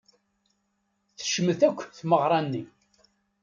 Tecmet 1.19 1.61
akk 1.67 1.79
tmeɣra-nni. 1.97 2.63